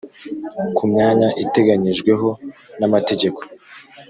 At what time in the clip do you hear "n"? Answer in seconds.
2.79-2.81